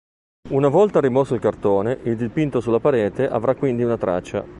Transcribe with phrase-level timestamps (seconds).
[0.49, 4.43] Una volta rimosso il cartone, il dipinto sulla parete avrà quindi una traccia.